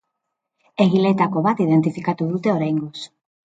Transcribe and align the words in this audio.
Egileetako 0.85 1.45
bat 1.49 1.63
identifikatu 1.67 2.31
dute 2.35 2.55
oraingoz. 2.57 3.07